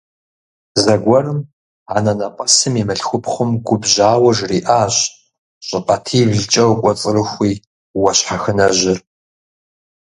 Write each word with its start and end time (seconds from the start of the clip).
Зэгуэрым 0.81 1.39
анэнэпӀэсым 1.95 2.73
и 2.81 2.83
мылъхупхъум 2.87 3.51
губжьауэ 3.65 4.31
жриӀащ:– 4.37 4.95
ЩӀыкъатиблкӀэ 5.67 6.63
укӀуэцӀрыхуи 6.71 7.53
уэ 8.01 8.11
щхьэхынэжьыр! 8.17 8.99